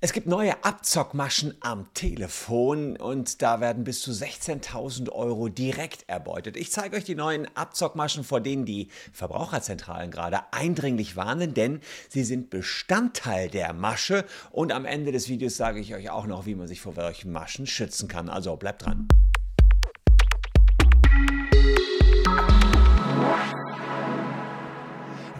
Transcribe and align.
Es 0.00 0.12
gibt 0.12 0.26
neue 0.26 0.64
Abzockmaschen 0.64 1.54
am 1.60 1.86
Telefon 1.94 2.96
und 2.96 3.40
da 3.40 3.60
werden 3.60 3.84
bis 3.84 4.00
zu 4.02 4.10
16.000 4.10 5.10
Euro 5.10 5.48
direkt 5.48 6.08
erbeutet. 6.08 6.56
Ich 6.56 6.72
zeige 6.72 6.96
euch 6.96 7.04
die 7.04 7.14
neuen 7.14 7.46
Abzockmaschen, 7.56 8.24
vor 8.24 8.40
denen 8.40 8.64
die 8.64 8.88
Verbraucherzentralen 9.12 10.10
gerade 10.10 10.40
eindringlich 10.52 11.16
warnen, 11.16 11.54
denn 11.54 11.80
sie 12.08 12.24
sind 12.24 12.50
Bestandteil 12.50 13.48
der 13.48 13.72
Masche 13.72 14.24
und 14.50 14.72
am 14.72 14.84
Ende 14.84 15.12
des 15.12 15.28
Videos 15.28 15.56
sage 15.56 15.80
ich 15.80 15.94
euch 15.94 16.10
auch 16.10 16.26
noch, 16.26 16.46
wie 16.46 16.54
man 16.54 16.66
sich 16.66 16.80
vor 16.80 16.94
solchen 16.94 17.30
Maschen 17.30 17.66
schützen 17.66 18.08
kann. 18.08 18.28
Also 18.28 18.56
bleibt 18.56 18.84
dran. 18.84 19.06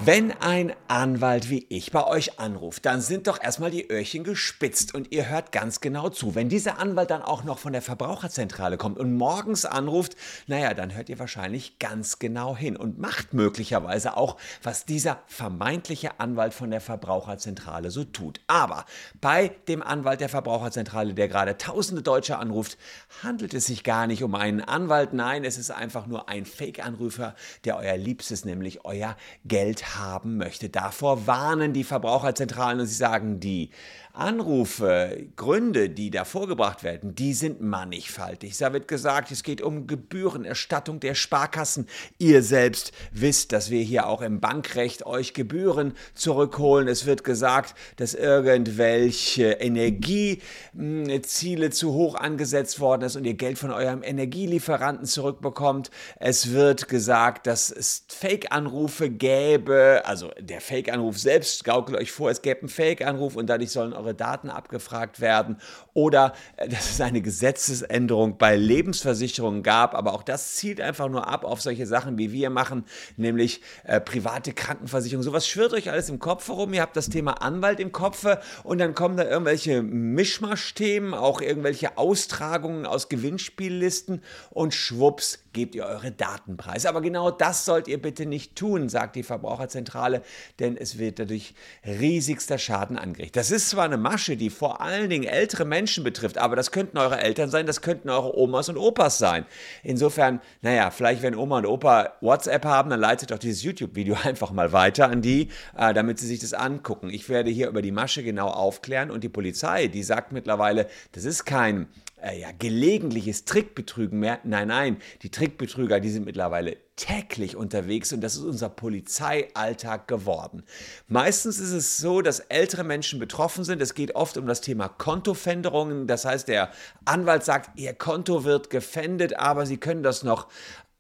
Wenn 0.05 0.33
ein 0.33 0.73
Anwalt 0.89 1.49
wie 1.49 1.65
ich 1.69 1.93
bei 1.93 2.05
euch 2.05 2.41
anruft, 2.41 2.87
dann 2.87 3.01
sind 3.01 3.29
doch 3.29 3.41
erstmal 3.41 3.71
die 3.71 3.89
Öhrchen 3.89 4.25
gespitzt 4.25 4.97
und 4.97 5.13
ihr 5.13 5.29
hört 5.29 5.53
ganz 5.53 5.81
genau 5.81 6.09
zu. 6.09 6.35
Wenn 6.35 6.49
dieser 6.49 6.81
Anwalt 6.81 7.13
dann 7.13 7.23
auch 7.23 7.45
noch 7.45 7.61
von 7.61 7.73
der 7.73 7.83
Verbraucherzentrale 7.83 8.79
kommt 8.79 8.99
und 8.99 9.15
morgens 9.15 9.65
anruft, 9.65 10.17
naja, 10.49 10.75
dann 10.75 10.93
hört 10.93 11.09
ihr 11.09 11.21
wahrscheinlich 11.21 11.79
ganz 11.79 12.19
genau 12.19 12.57
hin 12.57 12.77
und 12.77 12.99
macht 12.99 13.33
möglicherweise 13.33 14.17
auch, 14.17 14.39
was 14.65 14.87
dieser 14.87 15.23
vermeintliche 15.29 16.19
Anwalt 16.19 16.53
von 16.53 16.73
der 16.73 16.81
Verbraucherzentrale 16.81 17.93
so 17.93 18.03
tut. 18.03 18.41
Aber 18.49 18.87
bei 19.21 19.53
dem 19.69 19.85
Anwalt 19.85 20.21
der 20.21 20.29
Verbraucherzentrale, 20.29 21.15
der 21.15 21.29
gerade 21.29 21.59
tausende 21.59 22.03
Deutsche 22.03 22.39
anruft, 22.39 22.77
handelt 23.23 23.55
es 23.55 23.67
sich 23.67 23.85
gar 23.85 24.09
nicht 24.09 24.25
um 24.25 24.35
einen 24.35 24.63
Anwalt. 24.63 25.13
Nein, 25.13 25.45
es 25.45 25.59
ist 25.59 25.71
einfach 25.71 26.09
nur 26.09 26.29
ein 26.29 26.45
Fake-Anrufer, 26.45 27.37
der 27.65 27.77
euer 27.77 27.97
Liebstes, 27.97 28.45
nämlich 28.45 28.85
euer 28.85 29.17
Geld 29.45 29.92
haben 29.99 30.37
möchte. 30.37 30.69
Davor 30.69 31.27
warnen 31.27 31.73
die 31.73 31.85
Verbraucherzentralen 31.85 32.81
und 32.81 32.87
sie 32.87 32.95
sagen, 32.95 33.41
die 33.41 33.71
Anrufe, 34.15 35.27
Gründe, 35.37 35.89
die 35.89 36.11
da 36.11 36.27
vorgebracht 36.27 36.83
werden, 36.83 37.15
die 37.15 37.33
sind 37.33 37.63
mannigfaltig. 37.63 38.59
Da 38.59 38.75
wird 38.75 38.87
gesagt, 38.87 39.31
es 39.31 39.43
geht 39.43 39.63
um 39.63 39.87
Gebührenerstattung 39.87 41.01
der 41.01 41.15
Sparkassen. 41.15 41.89
Ihr 42.19 42.43
selbst 42.43 42.93
wisst, 43.11 43.53
dass 43.53 43.71
wir 43.71 43.83
hier 43.83 44.07
auch 44.07 44.21
im 44.21 44.39
Bankrecht 44.39 45.07
euch 45.07 45.33
Gebühren 45.33 45.95
zurückholen. 46.13 46.89
Es 46.89 47.07
wird 47.07 47.25
gesagt, 47.25 47.75
dass 47.97 48.13
irgendwelche 48.13 49.53
Energieziele 49.53 51.71
zu 51.71 51.95
hoch 51.95 52.15
angesetzt 52.15 52.81
worden 52.81 53.05
ist 53.05 53.17
und 53.17 53.25
ihr 53.25 53.33
Geld 53.33 53.59
von 53.59 53.71
eurem 53.71 54.03
Energielieferanten 54.03 55.07
zurückbekommt. 55.07 55.91
Es 56.17 56.53
wird 56.53 56.89
gesagt, 56.89 57.47
dass 57.47 57.71
es 57.71 58.05
Fake-Anrufe 58.09 59.09
gäbe. 59.09 59.82
Also 60.05 60.31
der 60.39 60.61
Fake-Anruf 60.61 61.19
selbst 61.19 61.65
gaukelt 61.65 61.99
euch 61.99 62.13
vor, 62.13 62.31
es 62.31 62.43
gäbe 62.43 62.61
einen 62.61 62.69
Fake-Anruf 62.69 63.37
und 63.37 63.47
dadurch 63.49 63.71
sollen 63.71 63.93
eure 63.93 64.15
Daten 64.15 64.51
abgefragt 64.51 65.21
werden 65.21 65.57
oder 65.95 66.33
äh, 66.57 66.69
dass 66.69 66.91
es 66.91 67.01
eine 67.01 67.23
Gesetzesänderung 67.23 68.39
bei 68.39 68.57
Lebensversicherungen 68.57 69.63
gab, 69.63 69.95
aber 69.95 70.15
auch 70.15 70.23
das 70.23 70.55
zielt 70.55 70.81
einfach 70.81 71.09
nur 71.09 71.29
ab 71.29 71.45
auf 71.45 71.61
solche 71.61 71.87
Sachen, 71.87 72.19
wie 72.19 72.33
wir 72.33 72.51
machen, 72.51 72.85
nämlich 73.17 73.61
äh, 73.85 74.01
private 74.01 74.53
Krankenversicherung. 74.53 75.23
Sowas 75.23 75.47
schwirrt 75.47 75.73
euch 75.73 75.91
alles 75.91 76.09
im 76.09 76.19
Kopf 76.19 76.49
herum. 76.49 76.73
Ihr 76.73 76.83
habt 76.83 76.97
das 76.97 77.09
Thema 77.09 77.43
Anwalt 77.43 77.81
im 77.81 77.93
Kopf 77.93 78.27
und 78.65 78.79
dann 78.79 78.95
kommen 78.95 79.17
da 79.17 79.25
irgendwelche 79.25 79.83
Mischmasch-Themen, 79.83 81.15
auch 81.15 81.41
irgendwelche 81.41 81.99
Austragungen 81.99 82.87
aus 82.87 83.09
Gewinnspiellisten 83.09 84.23
und 84.51 84.75
schwupps 84.75 85.42
gebt 85.53 85.75
ihr 85.75 85.85
eure 85.85 86.11
Datenpreise. 86.11 86.89
Aber 86.89 87.01
genau 87.01 87.31
das 87.31 87.65
sollt 87.65 87.89
ihr 87.89 88.01
bitte 88.01 88.27
nicht 88.27 88.57
tun, 88.57 88.89
sagt 88.89 89.17
die 89.17 89.23
Verbraucherzentrale, 89.23 90.23
denn 90.59 90.77
es 90.77 90.99
wird 90.99 91.19
dadurch 91.19 91.55
riesigster 91.87 92.59
Schaden 92.59 92.99
angerichtet. 92.99 93.37
Das 93.37 93.51
ist 93.51 93.71
zwar 93.71 93.85
eine 93.85 93.97
Masche, 93.97 94.37
die 94.37 94.51
vor 94.51 94.81
allen 94.81 95.11
Dingen 95.11 95.25
ältere 95.25 95.65
Menschen 95.65 96.05
betrifft, 96.05 96.39
aber 96.39 96.57
das 96.57 96.71
könnten 96.71 96.99
eure 96.99 97.19
Eltern 97.21 97.51
sein, 97.51 97.67
das 97.67 97.81
könnten 97.81 98.11
eure 98.11 98.37
Omas 98.37 98.69
und 98.69 98.77
Opas 98.77 99.19
sein. 99.19 99.47
Insofern, 99.83 100.41
naja, 100.61 100.91
vielleicht 100.91 101.23
wenn 101.23 101.35
Oma 101.35 101.59
und 101.59 101.67
Opa 101.67 102.15
WhatsApp 102.21 102.65
haben, 102.65 102.91
dann 102.91 103.01
leitet 103.01 103.31
doch 103.31 103.39
dieses 103.39 103.63
YouTube-Video 103.63 104.17
einfach 104.25 104.53
mal 104.53 104.73
weiter 104.73 105.09
an 105.09 105.23
die, 105.23 105.49
äh, 105.77 105.93
damit 105.93 106.19
sie 106.19 106.27
sich 106.27 106.41
das 106.41 106.55
angucken. 106.55 107.11
Ich 107.11 107.29
werde 107.29 107.51
hier 107.51 107.69
über 107.69 107.83
die 107.83 107.93
Masche 107.93 108.23
genau 108.23 108.49
aufklären 108.49 109.11
und 109.11 109.25
die 109.25 109.29
Polizei, 109.29 109.89
die 109.89 110.03
sagt 110.03 110.33
mittlerweile, 110.33 110.87
das 111.13 111.25
ist 111.25 111.45
kein 111.45 111.89
äh, 112.23 112.41
ja, 112.41 112.49
gelegentliches 112.57 113.45
Trickbetrügen 113.45 114.19
mehr. 114.19 114.39
Nein, 114.45 114.69
nein, 114.69 114.97
die 115.23 115.31
Trickbetrüger, 115.31 116.01
die 116.01 116.11
sind 116.11 116.25
mittlerweile 116.25 116.77
täglich 116.97 117.57
unterwegs 117.57 118.13
und 118.13 118.21
das 118.21 118.37
ist 118.37 118.43
unser 118.43 118.69
Polizeialltag 118.69 120.07
geworden. 120.07 120.63
Meistens 121.09 121.59
ist 121.59 121.73
es 121.73 121.99
so, 121.99 122.23
dass 122.23 122.41
ältere 122.41 122.85
Menschen 122.85 123.19
betroffen 123.19 123.65
sind. 123.65 123.83
Es 123.83 123.95
geht 123.95 124.15
oft 124.15 124.37
um 124.37 124.47
das 124.47 124.61
Thema 124.61 124.89
Kontofänderungen. 124.89 126.07
Das 126.07 126.25
heißt, 126.25 126.49
der 126.49 126.71
Anwalt 127.05 127.45
sagt, 127.45 127.79
ihr 127.79 127.95
Konto 127.95 128.45
wird 128.45 128.71
gefändet, 128.71 129.39
aber 129.39 129.67
sie 129.67 129.79
können 129.79 130.03
das 130.03 130.23
noch 130.23 130.49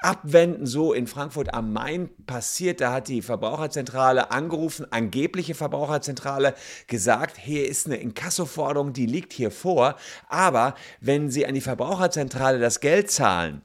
abwenden. 0.04 0.66
So 0.66 0.92
in 0.92 1.06
Frankfurt 1.06 1.54
am 1.54 1.72
Main 1.72 2.10
passiert. 2.26 2.80
Da 2.80 2.92
hat 2.92 3.08
die 3.08 3.22
Verbraucherzentrale 3.22 4.30
angerufen, 4.30 4.86
angebliche 4.90 5.54
Verbraucherzentrale 5.54 6.54
gesagt, 6.86 7.38
hier 7.38 7.68
ist 7.68 7.86
eine 7.86 7.96
Inkassoforderung, 7.96 8.92
die 8.92 9.06
liegt 9.06 9.32
hier 9.32 9.50
vor. 9.50 9.96
Aber 10.28 10.74
wenn 11.00 11.30
Sie 11.30 11.46
an 11.46 11.54
die 11.54 11.60
Verbraucherzentrale 11.60 12.58
das 12.58 12.80
Geld 12.80 13.10
zahlen, 13.10 13.62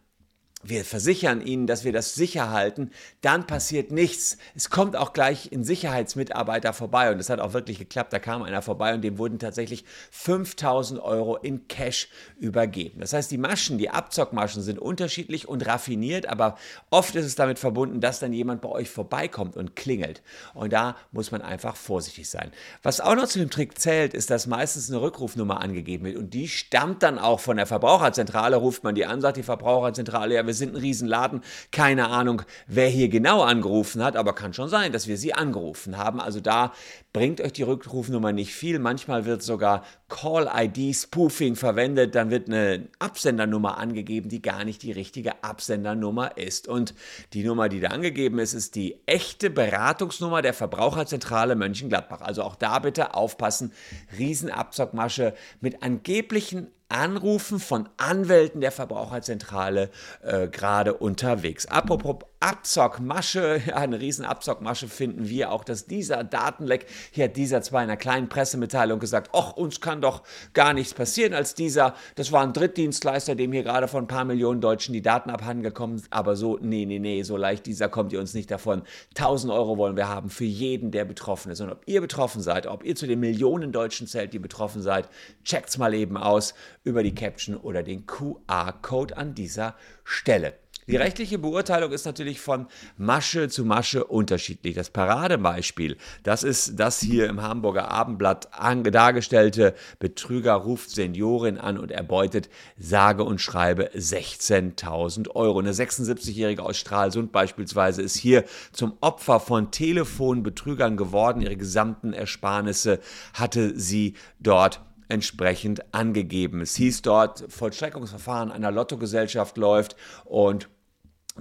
wir 0.64 0.84
versichern 0.86 1.42
Ihnen, 1.42 1.68
dass 1.68 1.84
wir 1.84 1.94
das 1.94 2.16
sicher 2.16 2.50
halten, 2.52 2.90
dann 3.22 3.46
passiert 3.46 3.92
nichts. 3.92 4.38
Es 4.56 4.72
kommt 4.72 4.96
auch 4.96 5.14
gleich 5.14 5.52
ein 5.52 5.64
Sicherheitsmitarbeiter 5.64 6.74
vorbei 6.74 7.12
und 7.12 7.20
das 7.20 7.30
hat 7.30 7.40
auch 7.40 7.54
wirklich 7.54 7.78
geklappt. 7.78 8.12
Da 8.12 8.18
kam 8.18 8.42
einer 8.42 8.64
vorbei 8.64 8.96
und 8.96 9.04
dem 9.04 9.20
wurden 9.20 9.38
tatsächlich 9.38 9.86
5000 10.10 11.00
Euro 11.00 11.36
in 11.38 11.68
Cash 11.68 12.10
übergeben. 12.40 13.02
Das 13.02 13.14
heißt, 13.14 13.30
die 13.30 13.38
Maschen, 13.38 13.78
die 13.78 13.92
Abzockmaschen 13.92 14.64
sind 14.64 14.80
unterschiedlich 14.80 15.48
und 15.48 15.66
raffiniert, 15.68 16.28
aber 16.28 16.58
oft 16.90 17.16
ist 17.16 17.26
es 17.26 17.36
damit 17.36 17.60
verbunden, 17.60 18.02
dass 18.02 18.20
dann 18.20 18.34
jemand 18.34 18.62
bei 18.62 18.70
euch 18.70 18.90
vorbeikommt 18.90 19.58
und 19.58 19.76
klingelt. 19.76 20.24
Und 20.56 20.74
da 20.74 20.96
muss 21.12 21.30
man 21.30 21.44
einfach 21.44 21.76
vorsichtig 21.76 22.30
sein. 22.30 22.52
Was 22.82 23.00
auch 23.00 23.16
noch 23.16 23.28
zu 23.28 23.38
dem 23.38 23.52
Trick 23.52 23.80
zählt, 23.80 24.16
ist, 24.16 24.32
dass 24.32 24.48
meistens 24.48 24.90
eine 24.90 25.02
Rückrufnummer 25.02 25.62
angegeben 25.62 26.06
wird 26.06 26.18
und 26.18 26.34
die 26.34 26.48
stammt 26.48 27.04
dann 27.04 27.20
auch 27.20 27.40
von 27.40 27.58
der 27.58 27.68
Verbraucherzentrale. 27.68 28.56
Ruft 28.56 28.84
man 28.84 28.96
die 28.96 29.06
an, 29.06 29.22
sagt 29.22 29.38
die 29.38 29.44
Verbraucherzentrale, 29.44 30.34
ja, 30.34 30.47
wir 30.48 30.54
sind 30.54 30.74
ein 30.74 30.82
Riesenladen. 30.82 31.42
Keine 31.72 32.10
Ahnung, 32.10 32.42
wer 32.68 32.88
hier 32.88 33.10
genau 33.10 33.44
angerufen 33.44 34.04
hat, 34.04 34.16
aber 34.16 34.34
kann 34.34 34.54
schon 34.54 34.70
sein, 34.70 34.92
dass 34.92 35.08
wir 35.08 35.18
sie 35.18 35.34
angerufen 35.34 35.98
haben. 35.98 36.20
Also 36.20 36.40
da 36.40 36.74
bringt 37.14 37.42
euch 37.42 37.54
die 37.54 37.64
Rückrufnummer 37.64 38.32
nicht 38.32 38.54
viel. 38.54 38.80
Manchmal 38.80 39.26
wird 39.26 39.44
sogar 39.44 39.84
Call-ID-Spoofing 40.10 41.56
verwendet. 41.56 42.16
Dann 42.16 42.30
wird 42.30 42.48
eine 42.48 42.88
Absendernummer 43.00 43.78
angegeben, 43.78 44.30
die 44.30 44.42
gar 44.42 44.64
nicht 44.64 44.84
die 44.84 44.92
richtige 44.92 45.44
Absendernummer 45.44 46.38
ist. 46.38 46.68
Und 46.68 46.94
die 47.34 47.44
Nummer, 47.44 47.70
die 47.70 47.80
da 47.80 47.90
angegeben 47.90 48.40
ist, 48.40 48.54
ist 48.54 48.76
die 48.76 49.02
echte 49.06 49.50
Beratungsnummer 49.50 50.42
der 50.42 50.54
Verbraucherzentrale 50.54 51.56
Mönchengladbach. 51.56 52.22
Also 52.22 52.44
auch 52.44 52.56
da 52.56 52.80
bitte 52.80 53.16
aufpassen. 53.16 53.74
Riesenabzockmasche 54.18 55.34
mit 55.60 55.84
angeblichen 55.84 56.72
Anrufen 56.90 57.60
von 57.60 57.90
Anwälten 57.98 58.62
der 58.62 58.72
Verbraucherzentrale 58.72 59.90
äh, 60.22 60.48
gerade 60.48 60.94
unterwegs. 60.94 61.66
Apropos 61.66 62.18
Abzockmasche, 62.48 63.62
eine 63.76 64.00
riesen 64.00 64.24
Abzockmasche 64.24 64.88
finden 64.88 65.28
wir 65.28 65.52
auch, 65.52 65.66
dass 65.66 65.86
dieser 65.86 66.24
Datenleck, 66.24 66.86
hier 67.12 67.26
hat 67.26 67.36
dieser 67.36 67.62
zwar 67.62 67.84
in 67.84 67.90
einer 67.90 67.98
kleinen 67.98 68.30
Pressemitteilung 68.30 69.00
gesagt, 69.00 69.32
ach, 69.34 69.52
uns 69.58 69.82
kann 69.82 70.00
doch 70.00 70.24
gar 70.54 70.74
nichts 70.74 70.94
passieren 70.94 71.34
als 71.34 71.56
dieser, 71.56 71.94
das 72.16 72.32
war 72.32 72.44
ein 72.44 72.54
Drittdienstleister, 72.54 73.36
dem 73.36 73.52
hier 73.52 73.64
gerade 73.64 73.90
von 73.90 74.06
ein 74.06 74.08
paar 74.08 74.24
Millionen 74.24 74.62
Deutschen 74.62 74.94
die 74.94 75.02
Daten 75.02 75.30
abhanden 75.30 75.62
gekommen 75.62 75.98
sind, 75.98 76.14
aber 76.14 76.38
so, 76.38 76.58
nee, 76.62 76.86
nee, 76.86 77.00
nee, 77.00 77.22
so 77.24 77.36
leicht 77.36 77.66
dieser 77.66 77.90
kommt 77.90 78.14
ihr 78.14 78.20
uns 78.22 78.34
nicht 78.34 78.50
davon. 78.50 78.84
1000 79.18 79.52
Euro 79.52 79.78
wollen 79.78 79.98
wir 79.98 80.08
haben 80.08 80.30
für 80.30 80.46
jeden, 80.46 80.92
der 80.92 81.04
betroffen 81.04 81.52
ist 81.52 81.60
und 81.60 81.70
ob 81.70 81.82
ihr 81.86 82.00
betroffen 82.00 82.42
seid, 82.42 82.66
ob 82.66 82.86
ihr 82.86 82.96
zu 82.96 83.08
den 83.08 83.20
Millionen 83.20 83.74
Deutschen 83.74 84.08
zählt, 84.08 84.32
die 84.32 84.40
betroffen 84.40 84.82
seid, 84.82 85.10
checkt's 85.44 85.78
mal 85.78 85.94
eben 85.94 86.16
aus 86.16 86.54
über 86.86 87.04
die 87.04 87.14
Caption 87.14 87.58
oder 87.58 87.84
den 87.84 88.06
QR-Code 88.06 89.18
an 89.18 89.36
dieser 89.36 89.76
Stelle. 90.06 90.54
Die 90.90 90.96
rechtliche 90.96 91.38
Beurteilung 91.38 91.92
ist 91.92 92.06
natürlich 92.06 92.40
von 92.40 92.68
Masche 92.96 93.50
zu 93.50 93.66
Masche 93.66 94.06
unterschiedlich. 94.06 94.74
Das 94.74 94.90
Paradebeispiel, 94.90 95.98
das 96.24 96.44
ist 96.44 96.80
das 96.80 97.02
hier 97.02 97.28
im 97.28 97.42
Hamburger 97.42 97.92
Abendblatt 97.92 98.48
dargestellte 98.54 99.76
Betrüger 100.00 100.54
ruft 100.54 100.90
Seniorin 100.90 101.58
an 101.58 101.78
und 101.78 101.92
erbeutet 101.92 102.50
sage 102.78 103.26
und 103.26 103.42
schreibe 103.42 103.90
16.000 103.98 105.30
Euro. 105.32 105.60
Eine 105.60 105.74
76-Jährige 105.74 106.64
aus 106.64 106.78
Stralsund 106.78 107.34
beispielsweise 107.34 108.02
ist 108.02 108.16
hier 108.16 108.46
zum 108.72 108.94
Opfer 109.02 109.42
von 109.42 109.72
Telefonbetrügern 109.72 110.96
geworden. 110.96 111.42
Ihre 111.42 111.58
gesamten 111.58 112.14
Ersparnisse 112.14 113.02
hatte 113.34 113.78
sie 113.78 114.14
dort 114.40 114.80
entsprechend 115.10 115.94
angegeben. 115.94 116.62
Es 116.62 116.76
hieß 116.76 117.02
dort, 117.02 117.44
Vollstreckungsverfahren 117.50 118.52
einer 118.52 118.72
Lottogesellschaft 118.72 119.58
läuft 119.58 119.98
und 120.24 120.70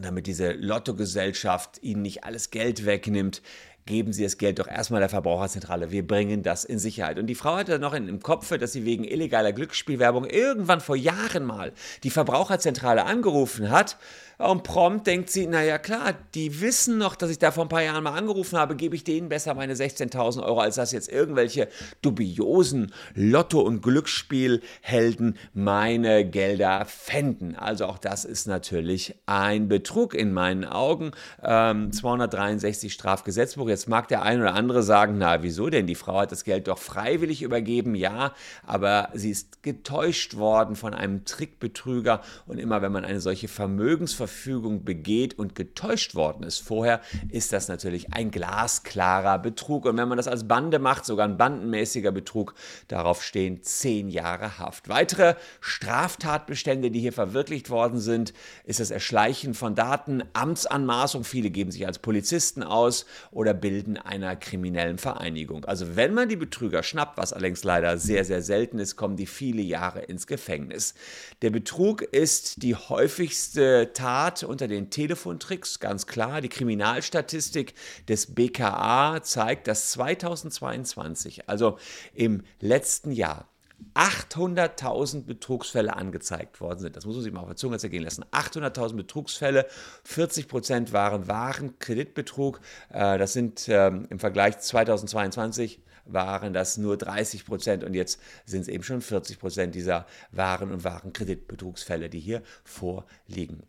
damit 0.03 0.27
diese 0.27 0.53
Lottogesellschaft 0.53 1.83
ihnen 1.83 2.03
nicht 2.03 2.25
alles 2.25 2.51
Geld 2.51 2.85
wegnimmt, 2.87 3.43
geben 3.87 4.13
Sie 4.13 4.23
das 4.23 4.39
Geld 4.39 4.59
doch 4.59 4.69
erstmal 4.69 5.01
der 5.01 5.09
Verbraucherzentrale. 5.09 5.91
Wir 5.91 6.07
bringen 6.07 6.43
das 6.43 6.65
in 6.65 6.79
Sicherheit. 6.79 7.19
Und 7.19 7.27
die 7.27 7.35
Frau 7.35 7.57
hatte 7.57 7.79
noch 7.79 7.95
im 7.95 8.21
Kopf, 8.21 8.57
dass 8.59 8.73
sie 8.73 8.85
wegen 8.85 9.05
illegaler 9.05 9.53
Glücksspielwerbung 9.53 10.25
irgendwann 10.25 10.81
vor 10.81 10.97
Jahren 10.97 11.45
mal 11.45 11.73
die 12.03 12.11
Verbraucherzentrale 12.11 13.05
angerufen 13.05 13.71
hat 13.71 13.97
und 14.39 14.65
prompt 14.65 15.07
denkt 15.07 15.31
sie, 15.31 15.47
naja 15.47 15.79
klar, 15.79 16.13
die 16.35 16.61
wissen 16.61 16.99
noch, 16.99 17.17
dass 17.17 17.31
ich 17.31 17.39
da 17.39 17.51
vor 17.53 17.65
ein 17.65 17.71
paar 17.71 17.83
Jahren 17.83 18.05
mal 18.05 18.17
angerufen 18.17 18.59
habe, 18.59 18.77
gebe 18.77 18.95
ich 18.95 19.03
denen 19.03 19.31
besser 19.31 19.55
meine 19.55 19.75
16.000 19.75 20.43
Euro, 20.43 20.61
als 20.61 20.75
dass 20.75 20.93
jetzt 20.93 21.11
irgendwelche 21.11 21.69
dubiosen 22.03 22.93
Lotto- 23.15 23.63
und 23.63 23.81
Glücksspielhelden 23.81 25.39
meine 25.55 26.29
Gelder 26.29 26.85
fänden. 26.85 27.57
Also 27.57 27.87
auch 27.87 27.97
das 27.97 28.27
ist 28.27 28.47
natürlich 28.47 29.15
ein 29.25 29.69
Betrug 29.69 30.13
in 30.13 30.35
meinen 30.35 30.67
Augen. 30.67 31.13
Ähm, 31.43 31.91
263 31.93 32.93
Strafgesetzbuch. 32.93 33.71
Jetzt 33.77 33.89
mag 33.89 34.09
der 34.09 34.23
ein 34.23 34.41
oder 34.41 34.55
andere 34.55 34.83
sagen, 34.83 35.17
na 35.19 35.43
wieso 35.43 35.69
denn? 35.69 35.87
Die 35.87 35.95
Frau 35.95 36.21
hat 36.21 36.33
das 36.33 36.45
Geld 36.45 36.69
doch 36.69 36.79
freiwillig 36.79 37.43
übergeben, 37.43 37.95
ja, 37.95 38.33
aber 38.65 39.11
sie 39.13 39.31
ist 39.31 39.63
getäuscht 39.63 40.37
worden 40.37 40.77
von 40.77 40.95
einem 40.95 41.25
Trickbetrüger 41.25 42.23
und 42.47 42.59
immer 42.59 42.83
wenn 42.83 42.93
man 42.93 43.05
eine 43.05 43.21
solche 43.21 43.49
Vermögensverfügung 43.49 44.47
Verfügung 44.47 44.85
begeht 44.85 45.39
und 45.39 45.55
getäuscht 45.55 46.15
worden 46.15 46.43
ist 46.43 46.59
vorher, 46.59 47.01
ist 47.31 47.53
das 47.53 47.69
natürlich 47.69 48.13
ein 48.13 48.31
glasklarer 48.31 49.39
Betrug. 49.39 49.85
Und 49.85 49.97
wenn 49.97 50.09
man 50.09 50.17
das 50.17 50.29
als 50.29 50.49
Bande 50.49 50.79
macht, 50.79 51.05
sogar 51.05 51.27
ein 51.27 51.37
bandenmäßiger 51.37 52.13
Betrug, 52.13 52.55
darauf 52.89 53.23
stehen 53.23 53.63
zehn 53.63 54.09
Jahre 54.09 54.59
Haft. 54.59 54.89
Weitere 54.89 55.35
Straftatbestände, 55.61 56.91
die 56.91 57.01
hier 57.01 57.13
verwirklicht 57.13 57.71
worden 57.71 57.99
sind, 57.99 58.33
ist 58.65 58.81
das 58.81 58.91
Erschleichen 58.91 59.55
von 59.55 59.75
Daten, 59.75 60.23
Amtsanmaßung. 60.33 61.25
Viele 61.25 61.51
geben 61.51 61.71
sich 61.71 61.87
als 61.87 61.99
Polizisten 61.99 62.63
aus 62.63 63.07
oder 63.31 63.55
bilden 63.67 63.97
einer 63.97 64.37
kriminellen 64.37 64.97
Vereinigung. 64.97 65.65
Also 65.65 65.97
wenn 65.97 66.15
man 66.15 66.29
die 66.29 66.37
Betrüger 66.37 66.85
schnappt, 66.85 67.19
was 67.19 67.33
allerdings 67.33 67.65
leider 67.65 67.99
sehr, 67.99 68.25
sehr 68.25 68.41
selten 68.41 68.79
ist, 68.79 68.95
kommen 68.95 69.17
die 69.17 69.27
viele 69.27 69.61
Jahre 69.61 70.03
ins 70.03 70.29
Gefängnis. 70.29 70.95
Der 71.43 71.51
Betrug 71.51 72.03
ist 72.03 72.63
die 72.63 72.77
häufigste 72.77 73.91
Tat, 73.93 74.45
unter 74.45 74.69
den 74.69 74.91
Telefontricks, 74.91 75.81
ganz 75.81 76.07
klar. 76.07 76.41
Die 76.41 76.49
Kriminalstatistik 76.49 77.75
des 78.09 78.37
BKA 78.37 79.21
zeigt, 79.25 79.67
dass 79.67 79.91
2022, 79.91 81.49
also 81.49 81.77
im 82.15 82.45
letzten 82.61 83.11
Jahr, 83.11 83.49
800.000 83.95 85.25
Betrugsfälle 85.25 85.97
angezeigt 85.97 86.61
worden 86.61 86.81
sind. 86.81 86.97
Das 86.97 87.07
muss 87.07 87.15
man 87.15 87.25
sich 87.25 87.33
mal 87.33 87.41
auf 87.41 87.49
der 87.49 87.57
Zunge 87.57 87.79
zergehen 87.79 88.05
lassen. 88.05 88.25
800.000 88.25 88.97
Betrugsfälle, 88.97 89.67
40 90.05 90.49
Prozent 90.49 90.93
waren 90.93 91.29
Warenkreditbetrug. 91.29 92.61
Äh, 92.91 93.19
das 93.19 93.33
sind 93.33 93.67
ähm, 93.69 94.07
im 94.11 94.19
Vergleich 94.19 94.59
2022 94.59 95.81
waren 96.05 96.53
das 96.53 96.77
nur 96.77 96.97
30 96.97 97.45
Prozent 97.45 97.85
und 97.85 97.95
jetzt 97.95 98.21
sind 98.45 98.61
es 98.61 98.69
eben 98.69 98.85
schon 98.85 99.01
40 99.01 99.39
Prozent 99.39 99.75
dieser 99.75 100.07
Waren- 100.31 100.71
und 100.71 100.85
Warenkreditbetrugsfälle, 100.85 102.09
die 102.09 102.21
hier 102.21 102.43
vorliegen. 102.65 103.65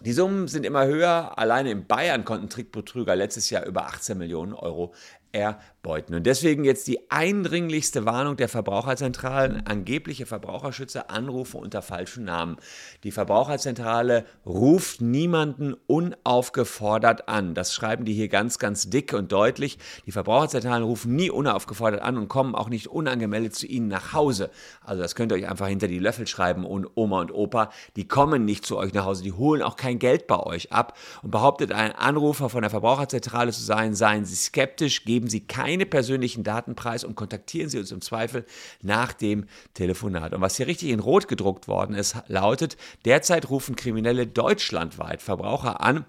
Die 0.00 0.12
Summen 0.12 0.48
sind 0.48 0.66
immer 0.66 0.86
höher. 0.86 1.38
Alleine 1.38 1.70
in 1.70 1.86
Bayern 1.86 2.24
konnten 2.24 2.48
Trickbetrüger 2.48 3.16
letztes 3.16 3.48
Jahr 3.50 3.64
über 3.64 3.86
18 3.86 4.18
Millionen 4.18 4.52
Euro 4.52 4.92
erbeuten. 5.34 6.14
Und 6.14 6.24
deswegen 6.24 6.64
jetzt 6.64 6.86
die 6.86 7.10
eindringlichste 7.10 8.06
Warnung 8.06 8.36
der 8.36 8.48
Verbraucherzentralen. 8.48 9.66
Angebliche 9.66 10.26
Verbraucherschützer 10.26 11.10
anrufen 11.10 11.60
unter 11.60 11.82
falschen 11.82 12.24
Namen. 12.24 12.56
Die 13.02 13.10
Verbraucherzentrale 13.10 14.24
ruft 14.46 15.00
niemanden 15.00 15.74
unaufgefordert 15.86 17.28
an. 17.28 17.54
Das 17.54 17.74
schreiben 17.74 18.04
die 18.04 18.14
hier 18.14 18.28
ganz, 18.28 18.58
ganz 18.58 18.88
dick 18.88 19.12
und 19.12 19.32
deutlich. 19.32 19.78
Die 20.06 20.12
Verbraucherzentralen 20.12 20.84
rufen 20.84 21.16
nie 21.16 21.30
unaufgefordert 21.30 22.00
an 22.02 22.16
und 22.16 22.28
kommen 22.28 22.54
auch 22.54 22.68
nicht 22.68 22.86
unangemeldet 22.86 23.54
zu 23.54 23.66
Ihnen 23.66 23.88
nach 23.88 24.12
Hause. 24.12 24.50
Also 24.82 25.02
das 25.02 25.14
könnt 25.14 25.32
ihr 25.32 25.36
euch 25.36 25.48
einfach 25.48 25.66
hinter 25.66 25.88
die 25.88 25.98
Löffel 25.98 26.26
schreiben 26.26 26.64
und 26.64 26.86
Oma 26.94 27.20
und 27.20 27.32
Opa, 27.32 27.70
die 27.96 28.06
kommen 28.06 28.44
nicht 28.44 28.64
zu 28.64 28.76
euch 28.76 28.94
nach 28.94 29.04
Hause, 29.04 29.22
die 29.22 29.32
holen 29.32 29.62
auch 29.62 29.76
kein 29.76 29.98
Geld 29.98 30.26
bei 30.26 30.38
euch 30.38 30.72
ab 30.72 30.96
und 31.22 31.30
behauptet 31.30 31.72
ein 31.72 31.92
Anrufer 31.92 32.48
von 32.48 32.62
der 32.62 32.70
Verbraucherzentrale 32.70 33.52
zu 33.52 33.62
sein, 33.62 33.94
seien 33.94 34.24
Sie 34.24 34.36
skeptisch, 34.36 35.04
geben 35.04 35.23
geben 35.24 35.30
Sie 35.30 35.46
keine 35.46 35.86
persönlichen 35.86 36.44
Daten 36.44 36.74
preis 36.74 37.02
und 37.02 37.14
kontaktieren 37.14 37.70
Sie 37.70 37.78
uns 37.78 37.90
im 37.92 38.02
Zweifel 38.02 38.44
nach 38.82 39.14
dem 39.14 39.46
Telefonat. 39.72 40.34
Und 40.34 40.42
was 40.42 40.58
hier 40.58 40.66
richtig 40.66 40.90
in 40.90 41.00
Rot 41.00 41.28
gedruckt 41.28 41.66
worden 41.66 41.96
ist, 41.96 42.16
lautet, 42.26 42.76
derzeit 43.06 43.48
rufen 43.48 43.74
Kriminelle 43.74 44.26
deutschlandweit 44.26 45.22
Verbraucher 45.22 45.80
an, 45.80 46.04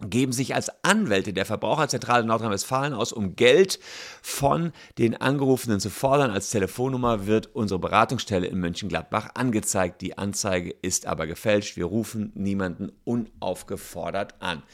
geben 0.00 0.32
sich 0.32 0.56
als 0.56 0.72
Anwälte 0.82 1.32
der 1.32 1.44
Verbraucherzentrale 1.44 2.24
Nordrhein-Westfalen 2.24 2.94
aus, 2.94 3.12
um 3.12 3.36
Geld 3.36 3.78
von 4.22 4.72
den 4.98 5.16
Angerufenen 5.16 5.78
zu 5.78 5.88
fordern. 5.88 6.32
Als 6.32 6.50
Telefonnummer 6.50 7.26
wird 7.26 7.54
unsere 7.54 7.78
Beratungsstelle 7.78 8.48
in 8.48 8.58
Mönchengladbach 8.58 9.30
angezeigt. 9.34 10.02
Die 10.02 10.18
Anzeige 10.18 10.74
ist 10.82 11.06
aber 11.06 11.28
gefälscht. 11.28 11.76
Wir 11.76 11.84
rufen 11.84 12.32
niemanden 12.34 12.90
unaufgefordert 13.04 14.34
an. 14.40 14.64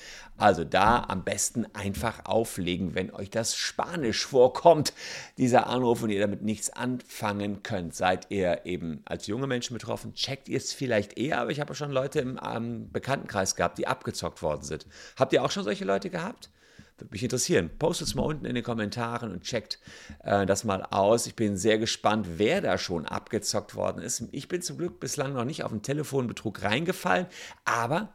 Also 0.41 0.65
da 0.65 1.05
am 1.07 1.23
besten 1.23 1.67
einfach 1.75 2.25
auflegen, 2.25 2.95
wenn 2.95 3.13
euch 3.13 3.29
das 3.29 3.55
Spanisch 3.57 4.25
vorkommt, 4.25 4.95
dieser 5.37 5.67
Anruf 5.67 6.03
und 6.03 6.09
ihr 6.09 6.21
damit 6.21 6.41
nichts 6.41 6.71
anfangen 6.71 7.63
könnt. 7.63 7.95
Seid 7.95 8.31
ihr 8.31 8.65
eben 8.65 9.03
als 9.05 9.27
junge 9.27 9.47
Menschen 9.47 9.75
betroffen, 9.75 10.15
checkt 10.15 10.49
ihr 10.49 10.57
es 10.57 10.73
vielleicht 10.73 11.19
eher, 11.19 11.43
aber 11.43 11.51
ich 11.51 11.61
habe 11.61 11.75
schon 11.75 11.91
Leute 11.91 12.21
im 12.21 12.41
ähm, 12.43 12.91
Bekanntenkreis 12.91 13.55
gehabt, 13.55 13.77
die 13.77 13.87
abgezockt 13.87 14.41
worden 14.41 14.63
sind. 14.63 14.87
Habt 15.17 15.33
ihr 15.33 15.45
auch 15.45 15.51
schon 15.51 15.65
solche 15.65 15.85
Leute 15.85 16.11
gehabt? 16.11 16.51
Würde 16.99 17.12
mich 17.12 17.23
interessieren. 17.23 17.71
Postet 17.79 18.09
es 18.09 18.15
mal 18.15 18.23
unten 18.23 18.45
in 18.45 18.55
den 18.55 18.65
Kommentaren 18.65 19.33
und 19.33 19.43
checkt 19.43 19.79
äh, 20.23 20.45
das 20.45 20.65
mal 20.65 20.83
aus. 20.83 21.27
Ich 21.27 21.35
bin 21.35 21.57
sehr 21.57 21.79
gespannt, 21.79 22.27
wer 22.37 22.61
da 22.61 22.77
schon 22.77 23.07
abgezockt 23.07 23.75
worden 23.75 24.03
ist. 24.03 24.23
Ich 24.33 24.49
bin 24.49 24.61
zum 24.61 24.77
Glück 24.77 25.01
bislang 25.01 25.33
noch 25.33 25.45
nicht 25.45 25.65
auf 25.65 25.73
einen 25.73 25.83
Telefonbetrug 25.83 26.62
reingefallen, 26.62 27.27
aber 27.65 28.12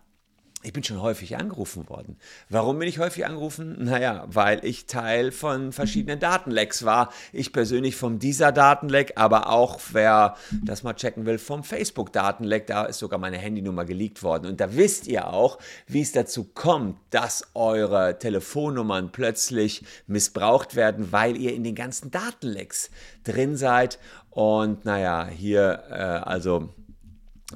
ich 0.66 0.74
bin 0.74 0.84
schon 0.84 1.02
häufig 1.02 1.38
angerufen 1.38 1.88
worden. 1.90 2.18
Warum 2.50 2.80
bin 2.80 2.88
ich 2.88 2.98
häufig 2.98 3.26
angerufen? 3.26 3.84
Naja, 3.84 4.26
weil 4.28 4.66
ich 4.66 4.88
Teil 4.88 5.32
von 5.32 5.72
verschiedenen 5.72 6.20
Datenlecks 6.20 6.84
war. 6.84 7.12
Ich 7.32 7.54
persönlich 7.54 7.96
vom 7.96 8.18
dieser 8.18 8.52
Datenleck, 8.52 9.14
aber 9.16 9.52
auch, 9.52 9.80
wer 9.92 10.36
das 10.64 10.82
mal 10.82 10.96
checken 10.96 11.28
will, 11.28 11.38
vom 11.38 11.64
Facebook-Datenleck. 11.64 12.66
Da 12.66 12.86
ist 12.86 12.98
sogar 12.98 13.20
meine 13.20 13.38
Handynummer 13.38 13.86
geleakt 13.86 14.24
worden. 14.24 14.48
Und 14.48 14.60
da 14.60 14.76
wisst 14.76 15.08
ihr 15.08 15.32
auch, 15.32 15.60
wie 15.88 16.02
es 16.02 16.12
dazu 16.12 16.46
kommt, 16.46 16.98
dass 17.12 17.48
eure 17.54 18.18
Telefonnummern 18.18 19.12
plötzlich 19.12 19.84
missbraucht 20.08 20.76
werden, 20.76 21.12
weil 21.12 21.38
ihr 21.38 21.54
in 21.54 21.64
den 21.64 21.76
ganzen 21.76 22.10
Datenlecks 22.10 22.90
drin 23.24 23.56
seid. 23.56 24.00
Und 24.32 24.84
naja, 24.84 25.28
hier, 25.28 25.84
äh, 25.92 25.94
also 25.94 26.70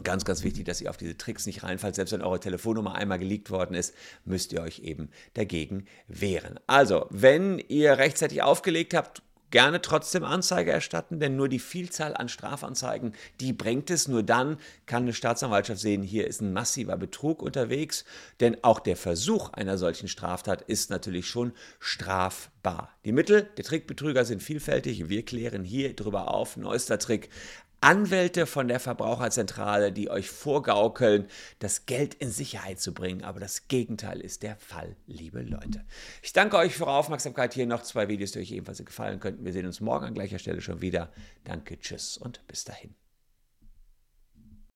Ganz, 0.03 0.23
ganz 0.23 0.43
wichtig, 0.43 0.65
dass 0.65 0.81
ihr 0.81 0.89
auf 0.91 0.97
diese 0.97 1.17
Tricks 1.17 1.47
nicht 1.47 1.63
reinfallt. 1.63 1.95
Selbst 1.95 2.11
wenn 2.11 2.21
eure 2.21 2.39
Telefonnummer 2.39 2.93
einmal 2.93 3.17
geleakt 3.17 3.49
worden 3.49 3.73
ist, 3.73 3.95
müsst 4.23 4.53
ihr 4.53 4.61
euch 4.61 4.79
eben 4.79 5.09
dagegen 5.33 5.85
wehren. 6.07 6.59
Also, 6.67 7.07
wenn 7.09 7.57
ihr 7.57 7.97
rechtzeitig 7.97 8.43
aufgelegt 8.43 8.93
habt, 8.93 9.23
gerne 9.51 9.81
trotzdem 9.81 10.23
Anzeige 10.23 10.71
erstatten, 10.71 11.19
denn 11.19 11.35
nur 11.35 11.49
die 11.49 11.57
Vielzahl 11.57 12.15
an 12.15 12.29
Strafanzeigen, 12.29 13.13
die 13.39 13.51
bringt 13.51 13.89
es. 13.89 14.07
Nur 14.07 14.21
dann 14.21 14.57
kann 14.85 15.03
eine 15.03 15.13
Staatsanwaltschaft 15.13 15.81
sehen, 15.81 16.03
hier 16.03 16.27
ist 16.27 16.41
ein 16.41 16.53
massiver 16.53 16.97
Betrug 16.97 17.41
unterwegs, 17.41 18.05
denn 18.39 18.63
auch 18.63 18.79
der 18.79 18.95
Versuch 18.95 19.49
einer 19.53 19.79
solchen 19.79 20.07
Straftat 20.07 20.61
ist 20.61 20.91
natürlich 20.91 21.27
schon 21.27 21.53
strafbar. 21.79 22.89
Die 23.05 23.11
Mittel 23.11 23.49
der 23.57 23.63
Trickbetrüger 23.63 24.25
sind 24.25 24.43
vielfältig. 24.43 25.09
Wir 25.09 25.25
klären 25.25 25.63
hier 25.63 25.95
drüber 25.95 26.31
auf. 26.33 26.57
Neuester 26.57 26.99
Trick. 26.99 27.29
Anwälte 27.81 28.45
von 28.45 28.67
der 28.67 28.79
Verbraucherzentrale, 28.79 29.91
die 29.91 30.09
euch 30.09 30.29
vorgaukeln, 30.29 31.27
das 31.59 31.85
Geld 31.85 32.13
in 32.15 32.29
Sicherheit 32.31 32.79
zu 32.79 32.93
bringen. 32.93 33.23
Aber 33.23 33.39
das 33.39 33.67
Gegenteil 33.67 34.21
ist 34.21 34.43
der 34.43 34.57
Fall, 34.57 34.95
liebe 35.07 35.41
Leute. 35.41 35.85
Ich 36.21 36.33
danke 36.33 36.57
euch 36.57 36.75
für 36.75 36.85
eure 36.85 36.97
Aufmerksamkeit. 36.97 37.53
Hier 37.53 37.65
noch 37.65 37.83
zwei 37.83 38.07
Videos, 38.07 38.31
die 38.31 38.39
euch 38.39 38.51
ebenfalls 38.51 38.83
gefallen 38.83 39.19
könnten. 39.19 39.45
Wir 39.45 39.53
sehen 39.53 39.65
uns 39.65 39.81
morgen 39.81 40.05
an 40.05 40.13
gleicher 40.13 40.39
Stelle 40.39 40.61
schon 40.61 40.81
wieder. 40.81 41.11
Danke, 41.43 41.79
tschüss 41.79 42.17
und 42.17 42.45
bis 42.47 42.63
dahin. 42.63 42.93